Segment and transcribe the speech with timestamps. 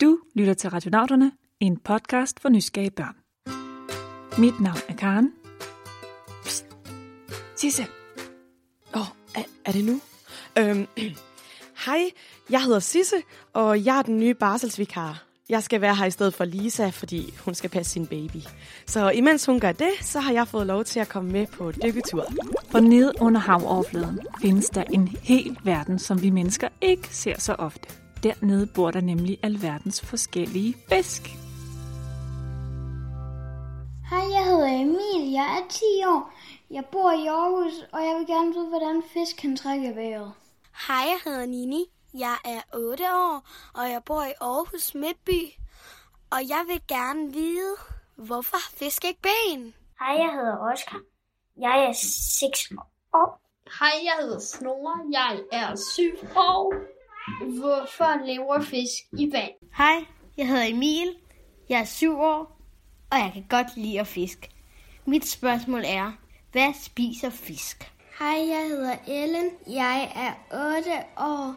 [0.00, 3.16] Du lytter til Radionauterne, en podcast for nysgerrige børn.
[4.40, 5.32] Mit navn er Karen.
[6.44, 6.66] Psst.
[7.56, 7.82] Sisse.
[8.94, 10.00] Åh, oh, er, er det nu?
[10.58, 10.86] Øhm,
[11.86, 12.10] hej,
[12.50, 13.16] jeg hedder Sisse,
[13.52, 15.24] og jeg er den nye barselsvikar.
[15.48, 18.42] Jeg skal være her i stedet for Lisa, fordi hun skal passe sin baby.
[18.86, 21.72] Så imens hun gør det, så har jeg fået lov til at komme med på
[21.72, 22.26] dykketur.
[22.70, 27.52] For nede under havoverfladen findes der en hel verden, som vi mennesker ikke ser så
[27.52, 28.07] ofte.
[28.22, 31.22] Dernede bor der nemlig alverdens forskellige fisk.
[34.10, 35.32] Hej, jeg hedder Emil.
[35.32, 36.32] Jeg er 10 år.
[36.70, 40.32] Jeg bor i Aarhus, og jeg vil gerne vide, hvordan fisk kan trække vejret.
[40.88, 41.84] Hej, jeg hedder Nini.
[42.14, 45.40] Jeg er 8 år, og jeg bor i Aarhus Midtby.
[46.30, 47.76] Og jeg vil gerne vide,
[48.16, 49.74] hvorfor har fisk ikke ben?
[50.00, 51.00] Hej, jeg hedder Oscar.
[51.60, 52.72] Jeg er 6
[53.14, 53.40] år.
[53.78, 54.96] Hej, jeg hedder Snore.
[55.12, 56.02] Jeg er 7
[56.36, 56.97] år.
[57.58, 59.50] Hvorfor lever fisk i vand?
[59.76, 60.04] Hej,
[60.36, 61.08] jeg hedder Emil.
[61.68, 62.60] Jeg er 7 år,
[63.10, 64.48] og jeg kan godt lide at fisk.
[65.06, 66.12] Mit spørgsmål er,
[66.52, 67.92] hvad spiser fisk?
[68.18, 69.50] Hej, jeg hedder Ellen.
[69.66, 70.32] Jeg er
[70.76, 71.54] 8 år.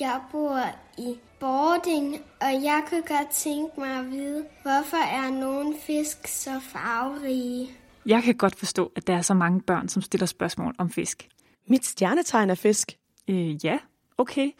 [0.00, 0.60] Jeg bor
[0.98, 6.60] i Bording, og jeg kunne godt tænke mig at vide, hvorfor er nogle fisk så
[6.60, 7.68] farverige?
[8.06, 11.28] Jeg kan godt forstå, at der er så mange børn, som stiller spørgsmål om fisk.
[11.68, 12.92] Mit stjernetegn er fisk.
[13.28, 13.78] Øh, ja,
[14.18, 14.50] okay.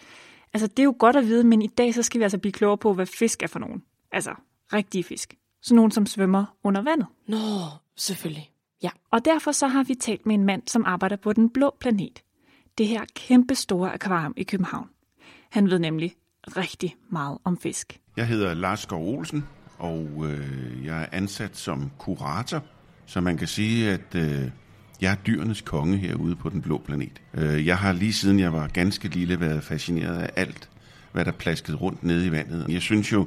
[0.54, 2.52] Altså, det er jo godt at vide, men i dag så skal vi altså blive
[2.52, 3.82] klogere på, hvad fisk er for nogen.
[4.12, 4.34] Altså,
[4.72, 5.34] rigtige fisk.
[5.62, 7.06] Sådan nogen, som svømmer under vandet.
[7.26, 7.38] Nå,
[7.96, 8.50] selvfølgelig.
[8.82, 8.90] Ja.
[9.10, 12.22] Og derfor så har vi talt med en mand, som arbejder på den blå planet.
[12.78, 14.88] Det her kæmpe store akvarium i København.
[15.50, 16.14] Han ved nemlig
[16.46, 18.00] rigtig meget om fisk.
[18.16, 19.44] Jeg hedder Lars Skov Olsen,
[19.78, 22.62] og øh, jeg er ansat som kurator,
[23.06, 24.50] så man kan sige, at øh,
[25.04, 27.22] jeg er dyrenes konge herude på den blå planet.
[27.34, 30.68] Øh, jeg har lige siden jeg var ganske lille været fascineret af alt,
[31.12, 32.66] hvad der plaskede rundt nede i vandet.
[32.68, 33.26] Jeg synes jo,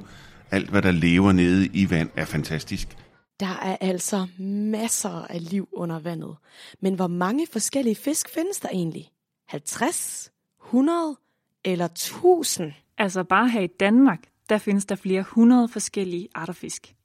[0.52, 2.98] alt hvad der lever nede i vand er fantastisk.
[3.40, 4.28] Der er altså
[4.72, 6.36] masser af liv under vandet.
[6.82, 9.10] Men hvor mange forskellige fisk findes der egentlig?
[9.48, 10.32] 50?
[10.66, 11.16] 100?
[11.66, 12.72] Eller 1000?
[12.98, 16.96] Altså bare her i Danmark, der findes der flere hundrede forskellige arter fisk.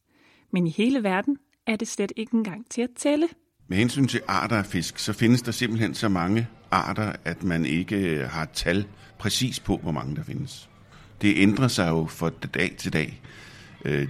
[0.53, 3.29] Men i hele verden er det slet ikke engang til at tælle.
[3.69, 7.67] Med hensyn til arter af fisk, så findes der simpelthen så mange arter, at man
[7.67, 8.87] ikke øh, har tal
[9.19, 10.69] præcis på, hvor mange der findes.
[11.23, 13.21] Det ændrer sig jo fra dag til dag.
[13.85, 14.09] Øh,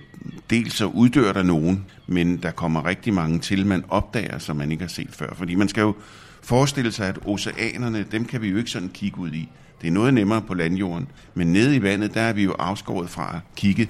[0.51, 4.73] dels så uddør der nogen, men der kommer rigtig mange til, man opdager, som man
[4.73, 5.35] ikke har set før.
[5.35, 5.95] Fordi man skal jo
[6.43, 9.49] forestille sig, at oceanerne, dem kan vi jo ikke sådan kigge ud i.
[9.83, 13.11] Det er noget nemmere på landjorden, men nede i vandet, der er vi jo afskåret
[13.11, 13.89] fra at kigge.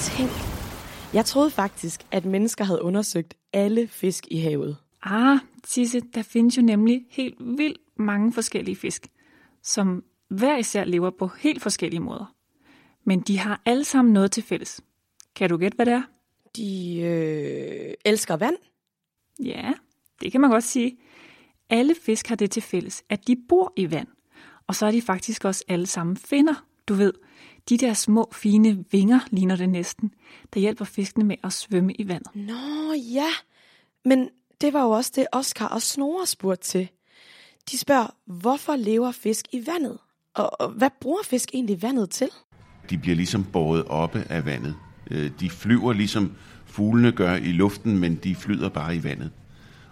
[0.00, 0.45] Tænk.
[1.14, 4.76] Jeg troede faktisk, at mennesker havde undersøgt alle fisk i havet.
[5.02, 9.06] Ah, Sisse, der findes jo nemlig helt vildt mange forskellige fisk,
[9.62, 12.34] som hver især lever på helt forskellige måder.
[13.04, 14.80] Men de har alle sammen noget til fælles.
[15.36, 16.02] Kan du gætte, hvad det er?
[16.56, 18.56] De øh, elsker vand.
[19.44, 19.72] Ja,
[20.20, 20.98] det kan man godt sige.
[21.70, 24.08] Alle fisk har det til fælles, at de bor i vand.
[24.66, 26.64] Og så er de faktisk også alle sammen finder.
[26.88, 27.12] Du ved,
[27.68, 30.10] de der små, fine vinger ligner det næsten,
[30.54, 32.36] der hjælper fiskene med at svømme i vandet.
[32.36, 33.28] Nå ja,
[34.04, 34.28] men
[34.60, 36.88] det var jo også det, Oscar og Snore spurgte til.
[37.70, 39.98] De spørger, hvorfor lever fisk i vandet?
[40.34, 42.28] Og, og hvad bruger fisk egentlig vandet til?
[42.90, 44.74] De bliver ligesom båret oppe af vandet.
[45.10, 46.32] Øh, De flyver ligesom
[46.66, 49.30] fuglene gør i luften, men de flyder bare i vandet.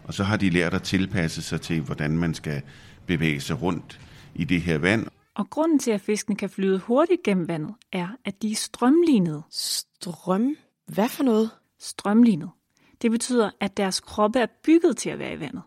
[0.05, 2.63] Og så har de lært at tilpasse sig til, hvordan man skal
[3.07, 4.01] bevæge sig rundt
[4.35, 5.07] i det her vand.
[5.35, 9.43] Og grunden til, at fiskene kan flyde hurtigt gennem vandet, er, at de er strømlignede.
[9.51, 10.57] Strøm?
[10.87, 11.51] Hvad for noget?
[11.79, 12.51] Strømlignet.
[13.03, 15.63] Det betyder, at deres kroppe er bygget til at være i vandet.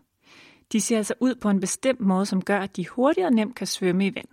[0.72, 3.54] De ser altså ud på en bestemt måde, som gør, at de hurtigt og nemt
[3.54, 4.28] kan svømme i vand.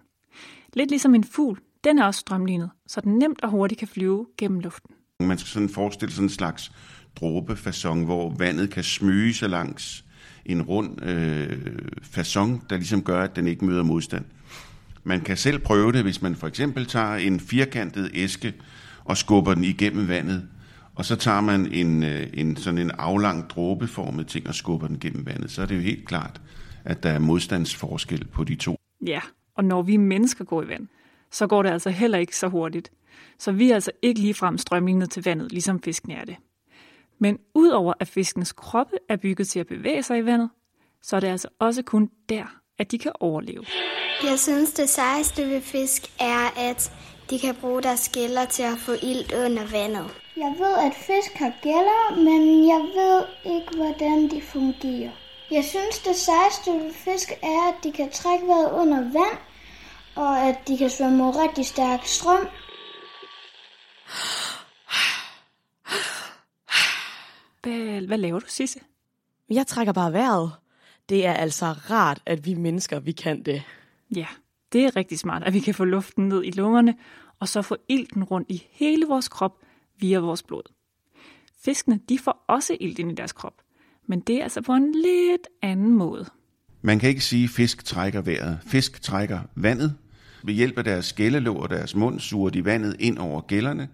[0.74, 4.28] Lidt ligesom en fugl, den er også strømlignet, så den nemt og hurtigt kan flyve
[4.38, 4.96] gennem luften.
[5.20, 6.72] Man skal sådan forestille sådan en slags
[7.16, 10.06] dråbefasong, hvor vandet kan smyge sig langs
[10.46, 11.58] en rund øh,
[12.02, 14.26] fasong, der ligesom gør, at den ikke møder modstand.
[15.08, 18.54] Man kan selv prøve det, hvis man for eksempel tager en firkantet æske
[19.04, 20.48] og skubber den igennem vandet,
[20.96, 25.00] og så tager man en, øh, en sådan en aflang dråbeformet ting og skubber den
[25.00, 26.42] gennem vandet, så er det jo helt klart,
[26.86, 28.76] at der er modstandsforskel på de to.
[29.06, 29.22] Ja,
[29.56, 30.88] og når vi mennesker går i vand,
[31.32, 32.92] så går det altså heller ikke så hurtigt.
[33.40, 36.36] Så vi er altså ikke ligefrem strømlignet til vandet, ligesom fisken er det.
[37.20, 40.50] Men udover at fiskens kroppe er bygget til at bevæge sig i vandet,
[41.02, 43.66] så er det altså også kun der, at de kan overleve.
[44.24, 46.92] Jeg synes, det sejeste ved fisk er, at
[47.30, 50.08] de kan bruge deres skiller til at få ilt under vandet.
[50.38, 53.26] Jeg ved, at fisk har gælder, men jeg ved
[53.56, 55.12] ikke, hvordan de fungerer.
[55.52, 59.38] Jeg synes, det sejeste ved fisk er, at de kan trække vejret under vand,
[60.16, 62.48] og at de kan svømme over rigtig stærk strøm.
[67.62, 68.80] Hvad, hvad laver du, Sisse?
[69.50, 70.52] Jeg trækker bare vejret.
[71.10, 73.64] Det er altså rart, at vi mennesker, vi kan det.
[74.16, 74.28] Ja,
[74.74, 76.96] det er rigtig smart, at vi kan få luften ned i lungerne,
[77.40, 79.52] og så få ilten rundt i hele vores krop
[80.00, 80.64] via vores blod.
[81.66, 83.62] Fiskene, de får også ilt ind i deres krop,
[84.08, 86.26] men det er altså på en lidt anden måde.
[86.82, 88.60] Man kan ikke sige, at fisk trækker vejret.
[88.68, 89.96] Fisk trækker vandet.
[90.44, 93.90] Ved hjælp af deres skællelåg og deres mund suger de vandet ind over gællerne,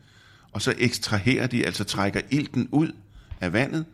[0.52, 2.92] og så ekstraherer de, altså trækker ilten ud
[3.42, 3.86] af vandet,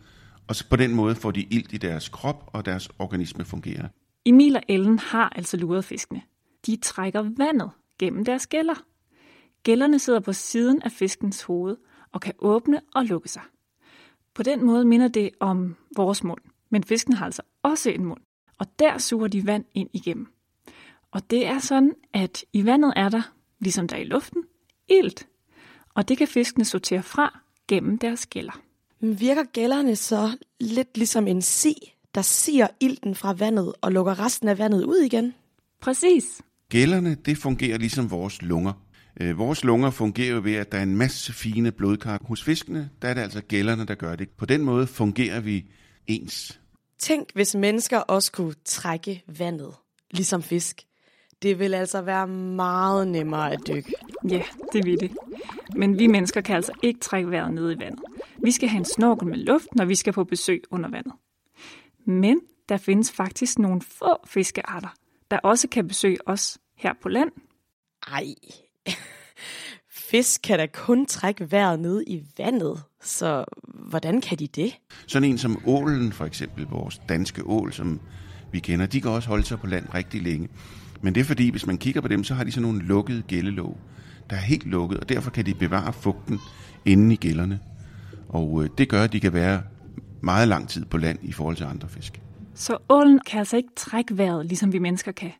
[0.49, 3.87] og så på den måde får de ilt i deres krop, og deres organisme fungerer.
[4.25, 6.21] Emil og Ellen har altså luret fiskene.
[6.65, 8.83] De trækker vandet gennem deres gæller.
[9.63, 11.77] Gællerne sidder på siden af fiskens hoved
[12.11, 13.41] og kan åbne og lukke sig.
[14.33, 18.21] På den måde minder det om vores mund, men fisken har altså også en mund,
[18.57, 20.27] og der suger de vand ind igennem.
[21.11, 23.21] Og det er sådan, at i vandet er der,
[23.59, 24.43] ligesom der er i luften,
[24.89, 25.27] ilt,
[25.93, 28.61] og det kan fiskene sortere fra gennem deres gælder.
[29.01, 34.47] Virker gælderne så lidt ligesom en si, der siger ilten fra vandet og lukker resten
[34.47, 35.33] af vandet ud igen?
[35.81, 36.41] Præcis.
[36.69, 38.73] Gællerne, det fungerer ligesom vores lunger.
[39.21, 42.19] Øh, vores lunger fungerer jo ved, at der er en masse fine blodkar.
[42.21, 44.29] Hos fiskene, der er det altså gællerne, der gør det.
[44.29, 45.65] På den måde fungerer vi
[46.07, 46.59] ens.
[46.99, 49.73] Tænk, hvis mennesker også kunne trække vandet,
[50.11, 50.81] ligesom fisk.
[51.41, 53.93] Det vil altså være meget nemmere at dykke.
[54.29, 54.41] Ja,
[54.73, 55.11] det vil det.
[55.75, 57.99] Men vi mennesker kan altså ikke trække vejret ned i vandet.
[58.43, 61.13] Vi skal have en snorkel med luft, når vi skal på besøg under vandet.
[62.05, 62.39] Men
[62.69, 64.95] der findes faktisk nogle få fiskearter,
[65.31, 67.31] der også kan besøge os her på land.
[68.11, 68.25] Ej,
[69.89, 73.45] fisk kan da kun trække vejret ned i vandet, så
[73.89, 74.77] hvordan kan de det?
[75.07, 77.99] Sådan en som ålen for eksempel, vores danske ål, som
[78.51, 80.49] vi kender, de kan også holde sig på land rigtig længe.
[81.01, 83.21] Men det er fordi, hvis man kigger på dem, så har de sådan nogle lukkede
[83.21, 83.77] gældelåg,
[84.29, 86.39] der er helt lukket, og derfor kan de bevare fugten
[86.85, 87.59] inde i gælderne.
[88.29, 89.61] Og øh, det gør, at de kan være
[90.21, 92.21] meget lang tid på land i forhold til andre fisk.
[92.53, 95.31] Så ålen kan altså ikke trække vejret, ligesom vi mennesker kan.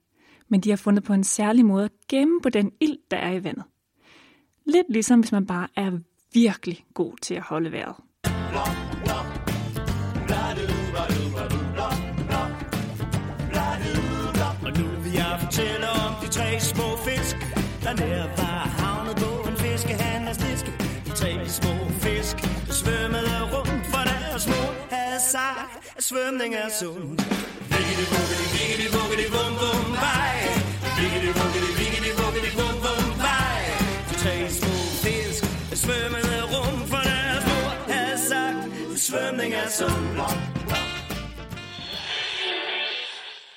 [0.50, 3.32] Men de har fundet på en særlig måde at gemme på den ild, der er
[3.32, 3.64] i vandet.
[4.66, 5.92] Lidt ligesom hvis man bare er
[6.34, 7.96] virkelig god til at holde vejret.
[14.66, 17.36] Og nu vil jeg fortælle om de tre små fisk,
[17.84, 20.66] der nær var havnet på en fiskehandlers disk.
[21.06, 21.74] De tre små
[22.04, 22.57] fisk,
[26.10, 27.08] svømning er sund.
[27.72, 30.38] Viggedy, vuggedy, viggedy, vuggedy, vum, vum, vej.
[31.00, 33.62] Viggedy, vuggedy, viggedy, vuggedy, vum, vum, vej.
[34.10, 38.60] De tre små fisk, der svømmede rundt, for deres mor havde sagt,
[39.08, 40.08] svømning er sund.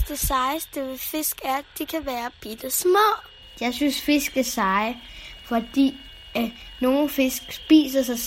[0.09, 3.09] Det sejeste ved fisk er, at de kan være bitte små.
[3.61, 4.97] Jeg synes, fisk er seje,
[5.45, 6.01] fordi
[6.37, 6.51] øh,
[6.81, 8.19] nogle fisk spiser sig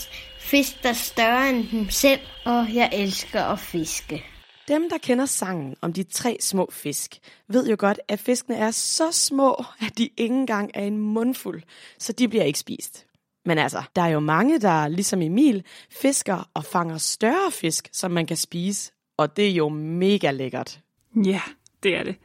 [0.43, 4.25] fisk, der er større end dem selv, og jeg elsker at fiske.
[4.67, 8.71] Dem, der kender sangen om de tre små fisk, ved jo godt, at fiskene er
[8.71, 11.63] så små, at de ikke engang er en mundfuld,
[11.99, 13.05] så de bliver ikke spist.
[13.45, 18.11] Men altså, der er jo mange, der ligesom Emil fisker og fanger større fisk, som
[18.11, 20.79] man kan spise, og det er jo mega lækkert.
[21.25, 21.41] Ja,
[21.83, 22.15] det er det.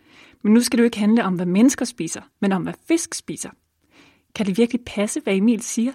[0.43, 3.15] Men nu skal det jo ikke handle om, hvad mennesker spiser, men om, hvad fisk
[3.15, 3.50] spiser.
[4.35, 5.93] Kan det virkelig passe, hvad Emil siger?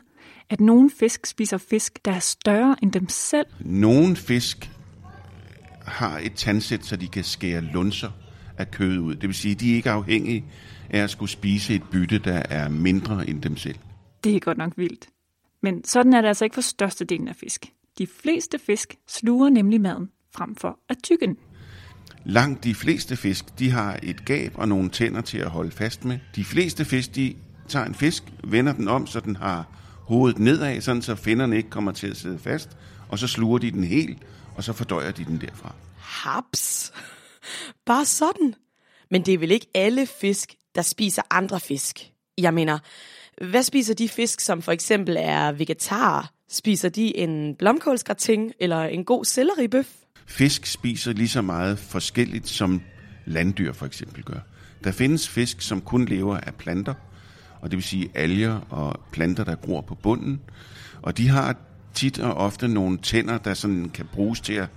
[0.50, 3.46] At nogle fisk spiser fisk, der er større end dem selv?
[3.60, 4.72] Nogle fisk
[5.86, 8.12] har et tandsæt, så de kan skære lunser
[8.58, 9.16] af kød ud.
[9.16, 10.46] Det vil sige, at de er ikke afhængige
[10.90, 13.76] af at skulle spise et bytte, der er mindre end dem selv.
[14.24, 15.08] Det er godt nok vildt.
[15.62, 17.66] Men sådan er det altså ikke for størstedelen af fisk.
[17.98, 21.38] De fleste fisk sluger nemlig maden frem for at tygge den.
[22.26, 26.06] Langt de fleste fisk, de har et gab og nogle tænder til at holde fast
[26.06, 26.20] med.
[26.36, 27.36] De fleste fisk, de
[27.68, 29.68] tager en fisk, vender den om, så den har
[30.06, 32.70] hovedet nedad, sådan så finderne ikke kommer til at sidde fast,
[33.10, 34.18] og så sluger de den helt,
[34.56, 35.76] og så fordøjer de den derfra.
[35.98, 36.94] Haps!
[37.86, 38.56] Bare sådan.
[39.12, 42.12] Men det er vel ikke alle fisk, der spiser andre fisk.
[42.38, 42.80] Jeg mener,
[43.42, 46.32] hvad spiser de fisk, som for eksempel er vegetarer?
[46.50, 49.88] Spiser de en blomkålsgrating eller en god selleribøf?
[50.26, 52.82] Fisk spiser lige så meget forskelligt, som
[53.26, 54.40] landdyr for eksempel gør.
[54.84, 56.94] Der findes fisk, som kun lever af planter,
[57.64, 60.40] og det vil sige alger og planter, der gror på bunden.
[61.02, 61.56] Og de har
[61.94, 64.70] tit og ofte nogle tænder, der sådan kan bruges til at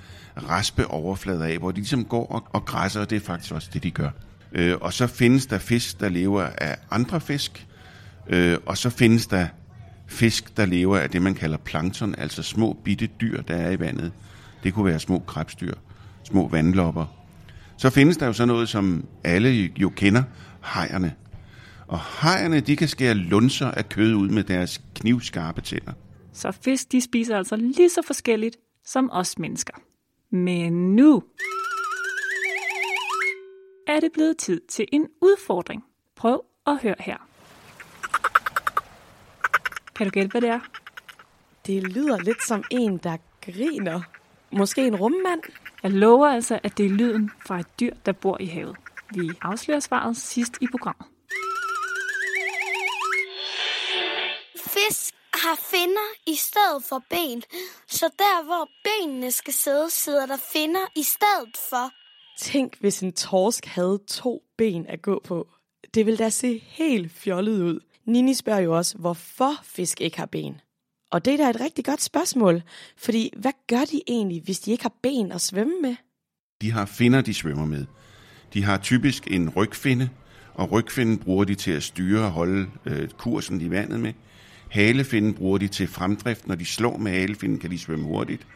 [0.49, 3.71] raspe overflader af, hvor de ligesom går og, og græsser, og det er faktisk også
[3.73, 4.11] det, de gør.
[4.53, 7.67] Øh, og så findes der fisk, der lever af andre fisk,
[8.29, 9.47] øh, og så findes der
[10.07, 13.81] fisk, der lever af det, man kalder plankton, altså små bitte dyr, der er i
[13.81, 14.13] vandet.
[14.65, 15.75] Det kunne være små krebsdyr,
[16.25, 17.07] små vandlopper.
[17.77, 20.23] Så findes der jo sådan noget, som alle jo kender,
[20.75, 21.13] hejerne.
[21.89, 25.93] Og hajerne, de kan skære lunser af kød ud med deres knivskarpe tænder.
[26.33, 29.75] Så fisk de spiser altså lige så forskelligt som os mennesker.
[30.31, 31.23] Men nu
[33.87, 35.85] er det blevet tid til en udfordring.
[36.17, 37.17] Prøv at høre her.
[39.97, 40.61] Kan du gætte, hvad det er?
[41.67, 44.01] Det lyder lidt som en, der griner.
[44.53, 45.41] Måske en rummand?
[45.83, 48.77] Jeg lover altså, at det er lyden fra et dyr, der bor i havet.
[49.15, 51.07] Vi afslører svaret sidst i programmet.
[54.77, 57.43] Fisk har finner i stedet for ben,
[57.89, 61.91] så der hvor benene skal sidde, sidder der finner i stedet for.
[62.39, 65.49] Tænk, hvis en torsk havde to ben at gå på.
[65.95, 67.81] Det ville da se helt fjollet ud.
[68.05, 70.61] Nini spørger jo også, hvorfor fisk ikke har ben.
[71.11, 72.63] Og det er da et rigtig godt spørgsmål,
[72.97, 75.97] fordi hvad gør de egentlig, hvis de ikke har ben at svømme med?
[76.61, 77.87] De har finner, de svømmer med.
[78.55, 80.11] De har typisk en rygfinde,
[80.55, 84.13] og rygfinden bruger de til at styre og holde øh, kursen i vandet med.
[84.71, 86.49] Halefinden bruger de til fremdrift.
[86.49, 88.47] Når de slår med halefinden, kan de svømme hurtigt.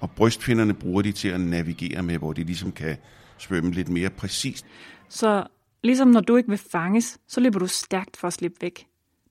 [0.00, 2.96] Og brystfinderne bruger de til at navigere med, hvor de ligesom kan
[3.38, 4.66] svømme lidt mere præcist.
[5.08, 5.46] Så
[5.82, 8.86] ligesom når du ikke vil fanges, så løber du stærkt for at slippe væk.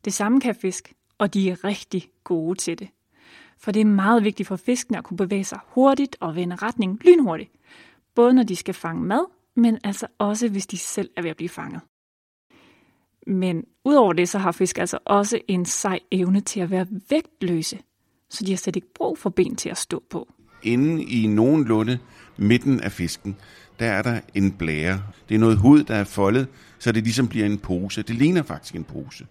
[0.05, 2.87] Det samme kan fisk, og de er rigtig gode til det.
[3.59, 6.99] For det er meget vigtigt for fiskene at kunne bevæge sig hurtigt og vende retning
[7.05, 7.51] lynhurtigt.
[8.15, 11.37] Både når de skal fange mad, men altså også hvis de selv er ved at
[11.37, 11.81] blive fanget.
[13.27, 17.79] Men udover det, så har fisk altså også en sej evne til at være vægtløse,
[18.29, 20.27] så de har slet ikke brug for ben til at stå på.
[20.63, 21.99] Inde i nogenlunde
[22.37, 23.35] midten af fisken,
[23.79, 25.03] der er der en blære.
[25.29, 26.47] Det er noget hud, der er foldet,
[26.79, 28.01] så det ligesom bliver en pose.
[28.01, 29.25] Det ligner faktisk en pose.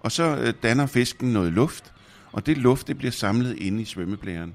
[0.00, 1.92] Og så øh, danner fisken noget luft,
[2.32, 4.54] og det luft det bliver samlet inde i svømmeblæren.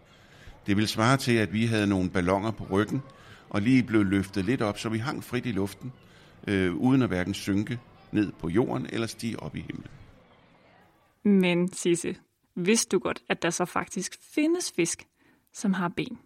[0.68, 3.02] Det vil svare til, at vi havde nogle ballonger på ryggen,
[3.50, 5.92] og lige blev løftet lidt op, så vi hang frit i luften,
[6.48, 7.80] øh, uden at hverken synke
[8.12, 9.88] ned på jorden eller stige op i himlen.
[11.24, 12.16] Men Sisse,
[12.56, 15.08] vidste du godt, at der så faktisk findes fisk,
[15.54, 16.20] som har ben?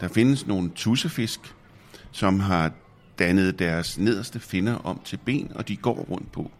[0.00, 1.54] Der findes nogle tussefisk,
[2.12, 2.72] som har
[3.18, 6.50] dannet deres nederste finder om til ben, og de går rundt på.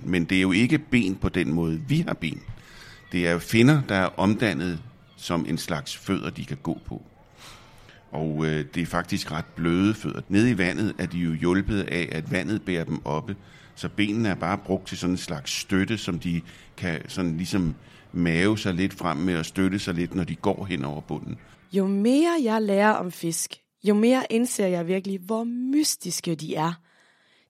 [0.00, 2.42] Men det er jo ikke ben på den måde, vi har ben.
[3.12, 4.82] Det er finder, der er omdannet
[5.16, 7.02] som en slags fødder, de kan gå på.
[8.10, 10.20] Og øh, det er faktisk ret bløde fødder.
[10.28, 13.36] Nede i vandet er de jo hjulpet af, at vandet bærer dem oppe.
[13.74, 16.42] Så benene er bare brugt til sådan en slags støtte, som de
[16.76, 17.74] kan sådan ligesom
[18.12, 21.38] mave sig lidt frem med og støtte sig lidt, når de går hen over bunden.
[21.72, 26.72] Jo mere jeg lærer om fisk, jo mere indser jeg virkelig, hvor mystiske de er.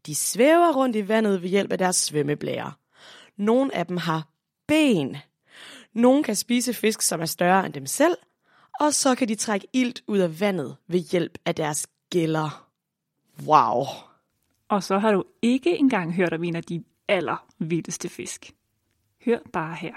[0.06, 2.72] De svæver rundt i vandet ved hjælp af deres svømmeblære.
[3.38, 4.28] Nogle af dem har
[4.68, 5.16] ben.
[5.94, 8.16] Nogle kan spise fisk, som er større end dem selv,
[8.80, 12.68] og så kan de trække ilt ud af vandet ved hjælp af deres gælder.
[13.46, 13.86] Wow!
[14.74, 18.52] Og så har du ikke engang hørt om en af de allervildeste fisk.
[19.26, 19.92] Hør bare her.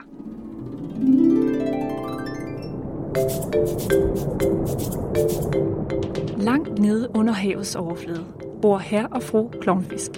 [6.37, 8.25] Langt nede under havets overflade
[8.61, 10.11] bor her og fru klovnfisk.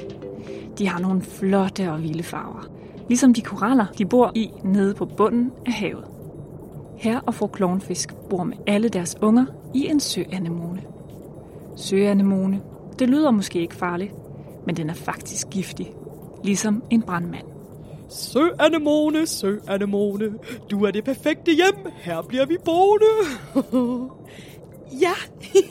[0.77, 2.67] De har nogle flotte og vilde farver.
[3.07, 6.05] Ligesom de koraller, de bor i nede på bunden af havet.
[6.97, 10.81] Her og fru klovnfisk bor med alle deres unger i en søanemone.
[11.75, 12.61] Søanemone,
[12.99, 14.13] det lyder måske ikke farligt,
[14.69, 15.93] men den er faktisk giftig,
[16.43, 17.45] ligesom en brandmand.
[18.09, 20.25] Søanemone, søanemone,
[20.71, 23.05] du er det perfekte hjem, her bliver vi boende.
[25.05, 25.13] ja,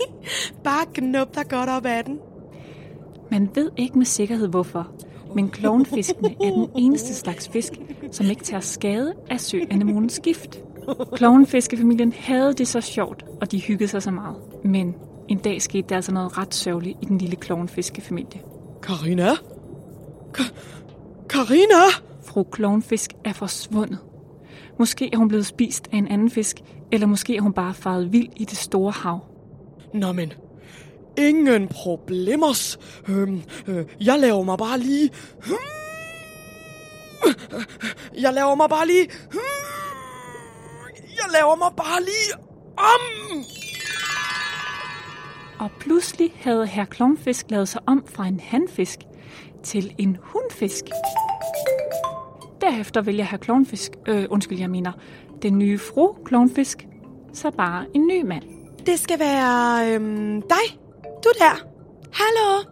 [0.65, 2.19] bare knup dig godt op af den.
[3.31, 4.91] Man ved ikke med sikkerhed hvorfor,
[5.35, 7.73] men klovnfiskene er den eneste slags fisk,
[8.13, 10.61] som ikke tager skade af søanemonens gift.
[11.13, 14.37] Klovnfiskefamilien havde det så sjovt, og de hyggede sig så meget.
[14.65, 14.95] Men
[15.29, 18.41] en dag skete der altså noget ret sørgeligt i den lille klovnfiskefamilie.
[18.89, 19.35] Karina?
[20.35, 20.55] Ka-
[21.29, 21.83] Karina?
[22.27, 23.99] Fru Klovnfisk er forsvundet.
[24.79, 26.57] Måske er hun blevet spist af en anden fisk,
[26.93, 29.21] eller måske er hun bare faret vild i det store hav.
[29.95, 30.33] Nå men,
[31.19, 32.77] ingen problemer.
[33.09, 35.11] Øhm, øh, jeg laver mig bare lige...
[38.21, 39.09] Jeg laver mig bare lige...
[41.03, 42.33] Jeg laver mig bare lige
[42.77, 43.45] om!
[45.61, 48.99] Og pludselig havde herr Klovnfisk lavet sig om fra en handfisk
[49.63, 50.85] til en hundfisk.
[52.61, 54.93] Derefter vælger herr Klovnfisk, øh, undskyld jeg mener,
[55.43, 56.87] den nye fru Klovnfisk,
[57.33, 58.43] så bare en ny mand.
[58.87, 60.79] Det skal være øhm, dig.
[61.25, 61.65] Du der.
[62.13, 62.71] Hallo.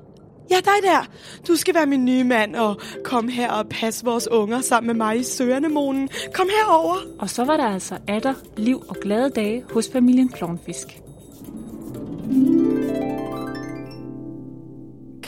[0.50, 1.06] Ja, dig der.
[1.48, 4.94] Du skal være min nye mand og kom her og passe vores unger sammen med
[4.94, 6.08] mig i Søernemonen.
[6.34, 6.96] Kom herover.
[7.18, 11.00] Og så var der altså atter, liv og glade dage hos familien Klovnfisk.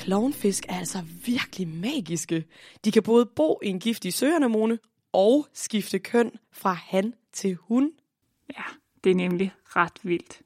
[0.08, 2.44] Klovnfisk er altså virkelig magiske.
[2.84, 4.78] De kan både bo i en giftig søanemone
[5.12, 7.92] og skifte køn fra han til hun.
[8.56, 8.62] Ja,
[9.04, 10.42] det er nemlig ret vildt.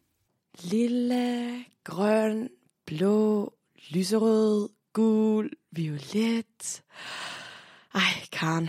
[0.63, 2.49] Lille, grøn,
[2.87, 3.53] blå,
[3.91, 6.83] lyserød, gul, violet.
[7.95, 8.69] Ej, Karen.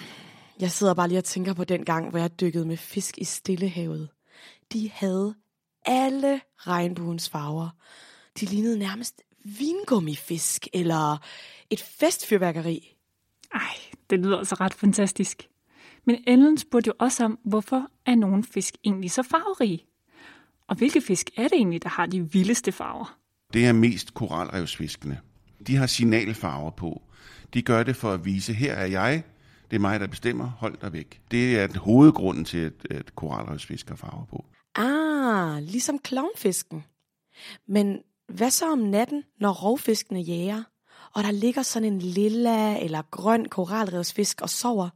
[0.59, 3.23] Jeg sidder bare lige og tænker på den gang, hvor jeg dykkede med fisk i
[3.23, 4.09] Stillehavet.
[4.73, 5.35] De havde
[5.85, 7.69] alle regnbuens farver.
[8.39, 11.17] De lignede nærmest vingummifisk eller
[11.69, 12.95] et festfyrværkeri.
[13.53, 13.75] Ej,
[14.09, 15.49] det lyder altså ret fantastisk.
[16.05, 19.85] Men Ellen spurgte jo også om, hvorfor er nogle fisk egentlig så farverige?
[20.67, 23.17] Og hvilke fisk er det egentlig, der har de vildeste farver?
[23.53, 25.19] Det er mest koralrevsfiskene.
[25.67, 27.01] De har signalfarver på.
[27.53, 29.23] De gør det for at vise, her er jeg,
[29.71, 31.21] det er mig, der bestemmer, hold dig væk.
[31.31, 34.45] Det er hovedgrunden til, at, at koralrevsfisk har farver på.
[34.75, 36.83] Ah, ligesom klovnfisken.
[37.67, 37.99] Men
[38.33, 40.63] hvad så om natten, når rovfiskene jager,
[41.13, 44.89] og der ligger sådan en lilla eller grøn koralrevsfisk og sover?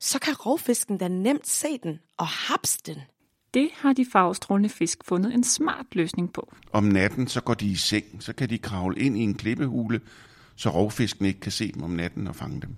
[0.00, 2.96] Så kan rovfisken da nemt se den og haps den.
[3.54, 6.52] Det har de farvestrålende fisk fundet en smart løsning på.
[6.72, 10.00] Om natten, så går de i seng, så kan de kravle ind i en klippehule,
[10.56, 12.76] så rovfisken ikke kan se dem om natten og fange dem.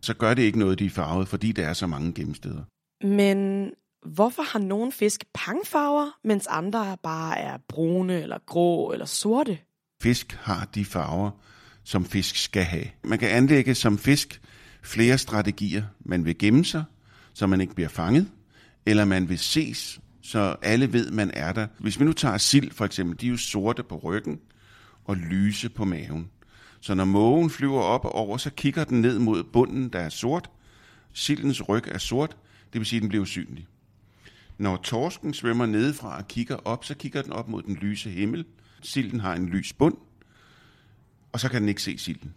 [0.00, 2.62] Så gør det ikke noget, de er farvet, fordi der er så mange gennemsteder.
[3.06, 3.70] Men
[4.04, 9.58] hvorfor har nogle fisk pangfarver, mens andre bare er brune eller grå eller sorte?
[10.02, 11.30] Fisk har de farver,
[11.84, 12.86] som fisk skal have.
[13.04, 14.40] Man kan anlægge som fisk
[14.82, 15.84] flere strategier.
[16.00, 16.84] Man vil gemme sig,
[17.34, 18.28] så man ikke bliver fanget,
[18.86, 21.66] eller man vil ses, så alle ved, man er der.
[21.78, 24.40] Hvis vi nu tager sild for eksempel, de er jo sorte på ryggen
[25.04, 26.30] og lyse på maven.
[26.80, 30.08] Så når mågen flyver op og over, så kigger den ned mod bunden, der er
[30.08, 30.50] sort.
[31.12, 32.36] Sildens ryg er sort,
[32.72, 33.66] det vil sige, at den bliver usynlig.
[34.58, 38.44] Når torsken svømmer nedefra og kigger op, så kigger den op mod den lyse himmel.
[38.82, 39.96] Silden har en lys bund,
[41.32, 42.34] og så kan den ikke se silden.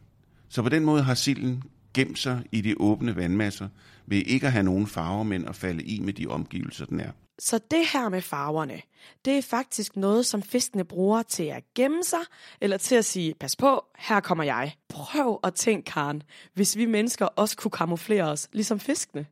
[0.49, 3.69] Så på den måde har silden gemt sig i de åbne vandmasser,
[4.05, 7.11] ved ikke at have nogen farver, men at falde i med de omgivelser, den er.
[7.39, 8.81] Så det her med farverne,
[9.25, 12.19] det er faktisk noget, som fiskene bruger til at gemme sig,
[12.61, 14.75] eller til at sige, pas på, her kommer jeg.
[14.89, 19.25] Prøv at tænke, Karen, hvis vi mennesker også kunne kamuflere os, ligesom fiskene.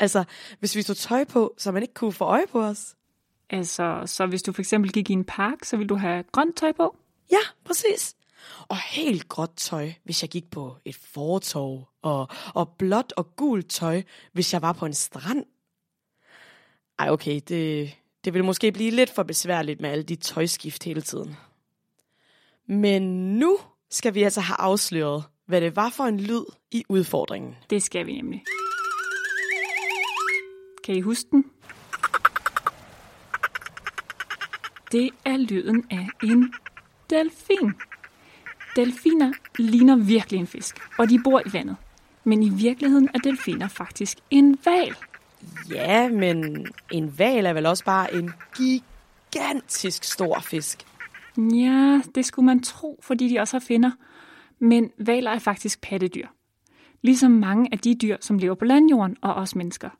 [0.00, 0.24] Altså,
[0.58, 2.96] hvis vi tog tøj på, så man ikke kunne få øje på os.
[3.50, 6.56] Altså, så hvis du for eksempel gik i en park, så ville du have grønt
[6.56, 6.96] tøj på?
[7.30, 8.16] Ja, præcis.
[8.68, 13.70] Og helt gråt tøj, hvis jeg gik på et fortov, og, og blåt og gult
[13.70, 15.44] tøj, hvis jeg var på en strand.
[16.98, 21.00] Ej, okay, det, det vil måske blive lidt for besværligt med alle de tøjskift hele
[21.02, 21.36] tiden.
[22.66, 23.02] Men
[23.38, 23.58] nu
[23.90, 27.56] skal vi altså have afsløret, hvad det var for en lyd i udfordringen.
[27.70, 28.44] Det skal vi nemlig.
[30.86, 31.44] Kan I huske den?
[34.92, 36.54] Det er lyden af en
[37.10, 37.74] delfin.
[38.76, 41.76] Delfiner ligner virkelig en fisk, og de bor i vandet.
[42.24, 44.96] Men i virkeligheden er delfiner faktisk en val.
[45.70, 50.78] Ja, men en val er vel også bare en gigantisk stor fisk.
[51.38, 53.90] Ja, det skulle man tro, fordi de også har finner.
[54.58, 56.26] Men valer er faktisk pattedyr.
[57.02, 59.90] Ligesom mange af de dyr, som lever på landjorden og os mennesker.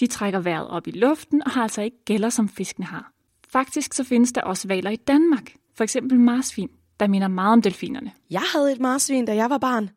[0.00, 3.12] De trækker vejret op i luften og har altså ikke gælder, som fiskene har.
[3.48, 5.52] Faktisk så findes der også valer i Danmark.
[5.74, 8.12] For eksempel marsvin, der minder meget om delfinerne.
[8.30, 9.90] Jeg havde et marsvin, da jeg var barn.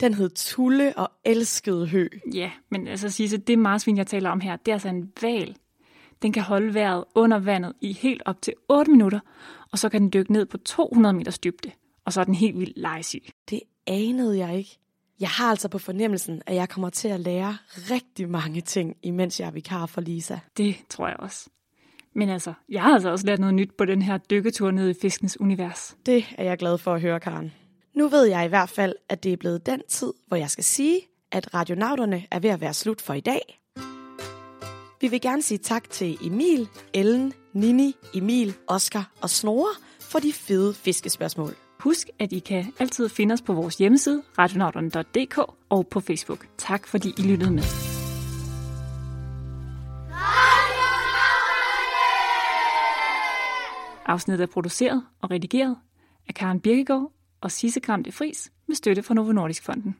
[0.00, 2.08] Den hed Tulle og elskede hø.
[2.34, 5.56] Ja, men altså Sisse, det marsvin, jeg taler om her, det er altså en val.
[6.22, 9.20] Den kan holde vejret under vandet i helt op til 8 minutter,
[9.72, 11.70] og så kan den dykke ned på 200 meters dybde.
[12.04, 13.22] Og så er den helt vildt legesyg.
[13.50, 14.78] Det anede jeg ikke.
[15.20, 17.56] Jeg har altså på fornemmelsen, at jeg kommer til at lære
[17.90, 20.38] rigtig mange ting, imens jeg er vikar for Lisa.
[20.56, 21.48] Det tror jeg også.
[22.14, 24.94] Men altså, jeg har altså også lært noget nyt på den her dykketur ned i
[25.00, 25.96] fiskens univers.
[26.06, 27.52] Det er jeg glad for at høre, Karen.
[27.94, 30.64] Nu ved jeg i hvert fald, at det er blevet den tid, hvor jeg skal
[30.64, 31.00] sige,
[31.32, 33.60] at radionauterne er ved at være slut for i dag.
[35.00, 40.32] Vi vil gerne sige tak til Emil, Ellen, Nini, Emil, Oscar og Snore for de
[40.32, 41.67] fede fiskespørgsmål.
[41.80, 45.38] Husk, at I kan altid finde os på vores hjemmeside, radionauterne.dk
[45.68, 46.46] og på Facebook.
[46.58, 47.62] Tak fordi I lyttede med.
[54.06, 55.76] Afsnittet er produceret og redigeret
[56.28, 59.96] af Karen Birkegaard og Sisse Gram de Fris med støtte fra Novo Nordisk Fonden.